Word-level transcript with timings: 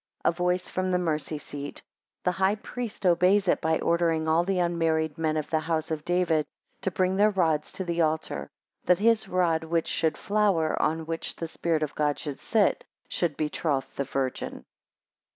13 0.23 0.29
A 0.29 0.35
voice 0.35 0.67
from 0.67 0.89
the 0.89 0.97
mercy 0.97 1.37
seat. 1.37 1.75
15 1.75 1.83
The 2.23 2.31
high 2.31 2.55
priest 2.55 3.05
obeys 3.05 3.47
it 3.47 3.61
by 3.61 3.77
ordering 3.77 4.27
all 4.27 4.43
the 4.43 4.57
unmarried 4.57 5.15
men 5.19 5.37
of 5.37 5.51
the 5.51 5.59
house 5.59 5.91
of 5.91 6.03
David 6.03 6.43
to 6.81 6.89
bring 6.89 7.17
their 7.17 7.29
rods 7.29 7.71
to 7.73 7.83
the 7.83 8.01
altar, 8.01 8.49
17 8.87 8.87
that 8.87 8.97
his 8.97 9.27
rod 9.27 9.63
which 9.63 9.85
should 9.87 10.17
flower, 10.17 10.71
and 10.81 11.01
on 11.01 11.05
which 11.05 11.35
the 11.35 11.47
Spirit 11.47 11.83
of 11.83 11.93
God 11.93 12.17
should 12.17 12.39
sit, 12.39 12.83
should 13.09 13.37
betroth 13.37 13.95
the 13.95 14.03
Virgin. 14.05 14.65